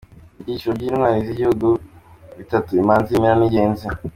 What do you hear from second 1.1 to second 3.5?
z’igihugu ni bitatu: Imanzi, Imena